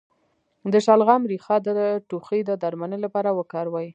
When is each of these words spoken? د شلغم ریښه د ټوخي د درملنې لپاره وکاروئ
د 0.71 0.73
شلغم 0.85 1.21
ریښه 1.31 1.57
د 1.67 1.69
ټوخي 2.09 2.39
د 2.45 2.51
درملنې 2.63 2.99
لپاره 3.05 3.29
وکاروئ 3.39 3.87